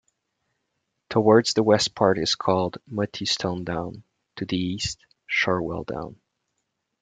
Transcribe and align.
Towards 1.11 1.53
the 1.53 1.61
west 1.61 1.93
part 1.93 2.17
is 2.17 2.33
called 2.33 2.79
Mottistone 2.91 3.63
Down, 3.65 4.01
to 4.37 4.45
the 4.45 4.57
East, 4.57 5.05
Shorwell 5.29 5.85
Down. 5.85 6.19